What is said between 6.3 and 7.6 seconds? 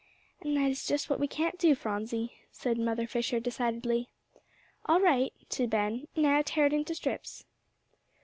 tear it into strips."